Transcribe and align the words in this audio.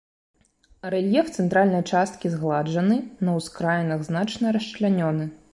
Рэльеф 0.93 1.27
цэнтральнай 1.43 1.83
часткі 1.91 2.33
згладжаны, 2.37 2.97
на 3.29 3.39
ўскраінах 3.39 3.99
значна 4.11 4.45
расчлянёны. 4.59 5.33